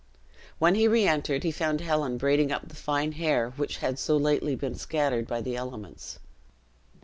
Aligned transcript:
When 0.57 0.73
he 0.73 0.87
re 0.87 1.07
entered, 1.07 1.43
he 1.43 1.51
found 1.51 1.79
Helen 1.79 2.17
braiding 2.17 2.51
up 2.51 2.67
the 2.69 2.75
fine 2.75 3.11
hair 3.11 3.51
which 3.51 3.77
had 3.77 3.99
so 3.99 4.17
lately 4.17 4.55
been 4.55 4.73
scattered 4.73 5.27
by 5.27 5.41
the 5.41 5.55
elements. 5.55 6.17